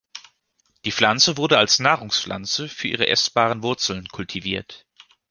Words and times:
Die 0.83 0.91
Pflanze 0.91 1.37
wurde 1.37 1.59
als 1.59 1.77
Nahrungspflanze 1.77 2.67
für 2.67 2.87
ihre 2.87 3.05
essbaren 3.05 3.61
Wurzeln 3.61 4.07
kultiviert. 4.07 4.87